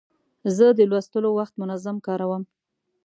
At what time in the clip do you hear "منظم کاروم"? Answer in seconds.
1.61-2.43